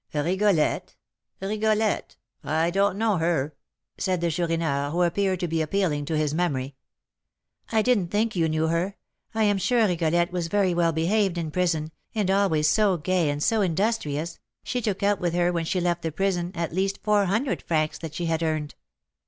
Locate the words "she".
14.63-14.81, 15.65-15.79, 18.15-18.25